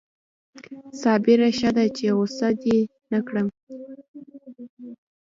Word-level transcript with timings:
صابره 1.01 1.49
ښه 1.57 1.69
ده 1.75 1.85
چې 1.95 2.05
غصه 2.17 2.49
دې 2.61 2.77
نه 3.11 3.19
کړم 3.27 3.47